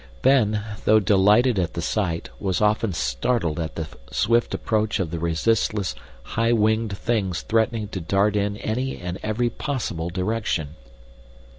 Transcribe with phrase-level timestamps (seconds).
[0.23, 5.19] Ben, though delighted at the sight, was often startled at the swift approach of the
[5.19, 5.93] resistless,
[6.23, 10.69] high winged things threatening to dart in any and every possible direction.